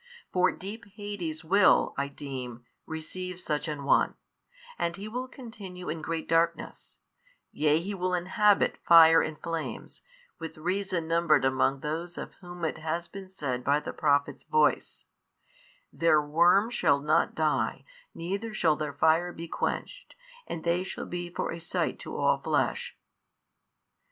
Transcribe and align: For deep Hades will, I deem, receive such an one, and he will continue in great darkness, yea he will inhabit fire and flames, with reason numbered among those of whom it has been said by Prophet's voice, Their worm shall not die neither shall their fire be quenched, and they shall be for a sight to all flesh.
For 0.33 0.51
deep 0.51 0.85
Hades 0.95 1.45
will, 1.45 1.93
I 1.95 2.07
deem, 2.07 2.65
receive 2.87 3.39
such 3.39 3.67
an 3.67 3.83
one, 3.83 4.15
and 4.79 4.95
he 4.95 5.07
will 5.07 5.27
continue 5.27 5.89
in 5.89 6.01
great 6.01 6.27
darkness, 6.27 6.97
yea 7.51 7.77
he 7.79 7.93
will 7.93 8.15
inhabit 8.15 8.79
fire 8.83 9.21
and 9.21 9.39
flames, 9.39 10.01
with 10.39 10.57
reason 10.57 11.07
numbered 11.07 11.45
among 11.45 11.81
those 11.81 12.17
of 12.17 12.33
whom 12.41 12.65
it 12.65 12.79
has 12.79 13.07
been 13.07 13.29
said 13.29 13.63
by 13.63 13.79
Prophet's 13.79 14.43
voice, 14.43 15.05
Their 15.93 16.19
worm 16.19 16.71
shall 16.71 16.99
not 16.99 17.35
die 17.35 17.85
neither 18.15 18.55
shall 18.55 18.75
their 18.75 18.93
fire 18.93 19.31
be 19.31 19.47
quenched, 19.47 20.15
and 20.47 20.63
they 20.63 20.83
shall 20.83 21.05
be 21.05 21.29
for 21.29 21.51
a 21.51 21.59
sight 21.59 21.99
to 21.99 22.17
all 22.17 22.39
flesh. 22.39 22.97